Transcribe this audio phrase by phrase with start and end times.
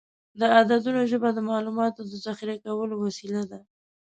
[0.39, 3.59] د عددونو ژبه د معلوماتو د ذخیره کولو وسیله ده.